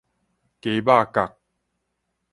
[0.63, 1.37] 雞肉角